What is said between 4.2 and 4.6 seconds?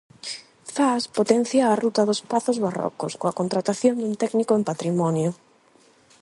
técnico